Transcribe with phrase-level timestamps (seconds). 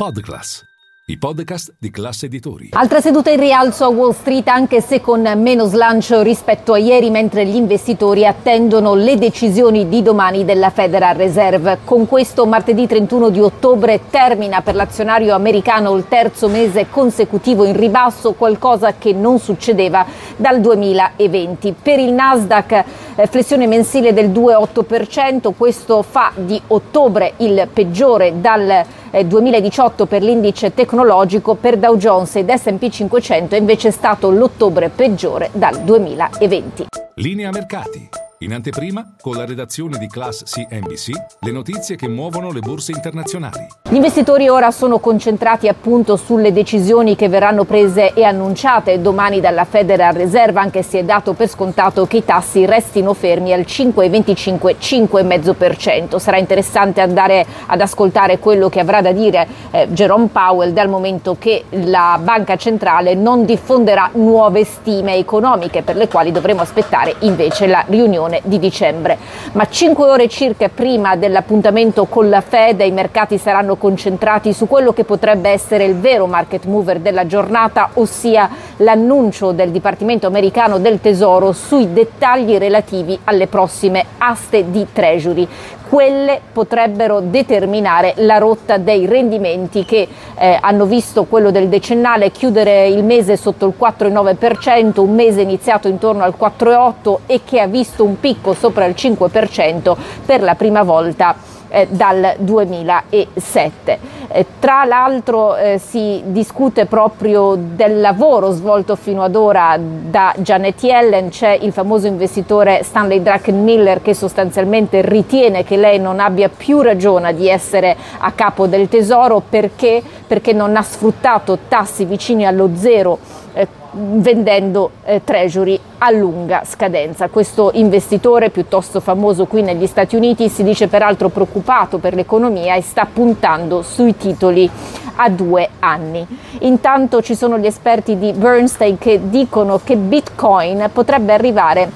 [0.00, 0.62] Podclass,
[1.06, 2.68] i podcast di classe editori.
[2.70, 7.10] Altra seduta in rialzo a Wall Street anche se con meno slancio rispetto a ieri
[7.10, 11.78] mentre gli investitori attendono le decisioni di domani della Federal Reserve.
[11.82, 17.76] Con questo martedì 31 di ottobre termina per l'azionario americano il terzo mese consecutivo in
[17.76, 20.06] ribasso, qualcosa che non succedeva
[20.36, 21.74] dal 2020.
[21.82, 22.84] Per il Nasdaq
[23.26, 28.84] flessione mensile del 2,8%, questo fa di ottobre il peggiore dal
[29.24, 35.50] 2018 per l'indice tecnologico, per Dow Jones ed S&P 500 è invece stato l'ottobre peggiore
[35.52, 36.86] dal 2020.
[37.14, 38.17] Linea mercati.
[38.40, 43.66] In anteprima, con la redazione di Class CNBC, le notizie che muovono le borse internazionali.
[43.90, 49.64] Gli investitori ora sono concentrati appunto sulle decisioni che verranno prese e annunciate domani dalla
[49.64, 56.18] Federal Reserve, anche se è dato per scontato che i tassi restino fermi al 5,25-5,5%.
[56.18, 61.34] Sarà interessante andare ad ascoltare quello che avrà da dire eh, Jerome Powell dal momento
[61.36, 67.66] che la banca centrale non diffonderà nuove stime economiche per le quali dovremo aspettare invece
[67.66, 69.18] la riunione riunione di dicembre.
[69.52, 74.92] Ma cinque ore circa prima dell'appuntamento con la Fed i mercati saranno concentrati su quello
[74.92, 78.48] che potrebbe essere il vero market mover della giornata, ossia
[78.78, 85.48] l'annuncio del Dipartimento americano del Tesoro sui dettagli relativi alle prossime aste di Treasury
[85.88, 92.86] quelle potrebbero determinare la rotta dei rendimenti che eh, hanno visto quello del decennale chiudere
[92.88, 98.04] il mese sotto il 4,9%, un mese iniziato intorno al 4,8% e che ha visto
[98.04, 99.96] un picco sopra il 5%
[100.26, 101.34] per la prima volta
[101.68, 103.98] eh, dal 2007.
[104.30, 110.82] Eh, tra l'altro eh, si discute proprio del lavoro svolto fino ad ora da Janet
[110.82, 116.80] Yellen, c'è il famoso investitore Stanley Druckenmiller che sostanzialmente ritiene che lei non abbia più
[116.80, 119.42] ragione di essere a capo del tesoro.
[119.48, 123.18] Perché, perché non ha sfruttato tassi vicini allo zero
[123.58, 127.28] eh, vendendo eh, treasury a lunga scadenza.
[127.28, 132.82] Questo investitore piuttosto famoso qui negli Stati Uniti si dice peraltro preoccupato per l'economia e
[132.82, 134.70] sta puntando sui titoli
[135.16, 136.24] a due anni.
[136.60, 141.90] Intanto ci sono gli esperti di Bernstein che dicono che Bitcoin potrebbe arrivare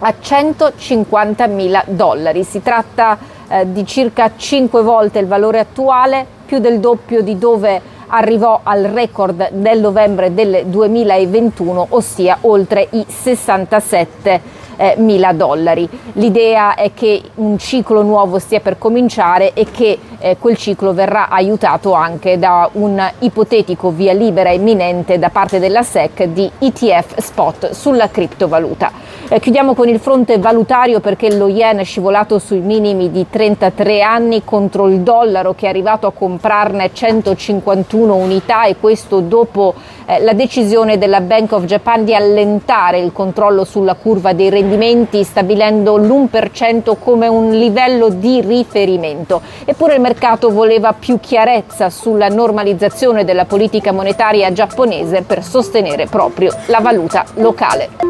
[0.00, 2.42] a 150 mila dollari.
[2.42, 3.16] Si tratta
[3.48, 8.84] eh, di circa 5 volte il valore attuale, più del doppio di dove arrivò al
[8.84, 14.40] record del novembre del 2021, ossia oltre i 67
[14.78, 15.88] eh, mila dollari.
[16.14, 21.28] L'idea è che un ciclo nuovo stia per cominciare e che eh, quel ciclo verrà
[21.28, 27.70] aiutato anche da un ipotetico via libera imminente da parte della SEC di ETF spot
[27.72, 29.07] sulla criptovaluta.
[29.30, 34.00] Eh, chiudiamo con il fronte valutario perché lo yen è scivolato sui minimi di 33
[34.00, 39.74] anni contro il dollaro che è arrivato a comprarne 151 unità e questo dopo
[40.06, 45.22] eh, la decisione della Bank of Japan di allentare il controllo sulla curva dei rendimenti
[45.22, 49.42] stabilendo l'1% come un livello di riferimento.
[49.66, 56.50] Eppure il mercato voleva più chiarezza sulla normalizzazione della politica monetaria giapponese per sostenere proprio
[56.68, 58.07] la valuta locale.